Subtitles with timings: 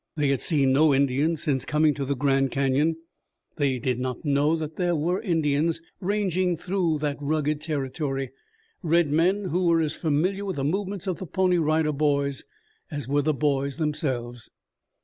[0.15, 2.95] They had seen no Indians since coming to the Grand Canyon.
[3.57, 8.31] They did not know that there were Indians ranging through that rugged territory,
[8.81, 12.43] red men who were as familiar with the movements of the Pony Rider Boys
[12.89, 14.49] as were the boys themselves.